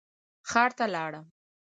[0.49, 1.25] ښار ته لاړم.